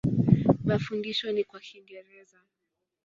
Mafundisho 0.65 1.27
ni 1.31 1.43
kwa 1.47 1.59
Kiingereza. 1.65 2.37